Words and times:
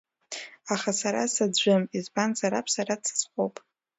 Аха 0.73 0.91
Сара 0.99 1.23
саӡәым, 1.33 1.83
избанзар 1.97 2.53
Аб 2.59 2.67
Сара 2.73 2.95
дсыцҟоуп. 3.01 3.55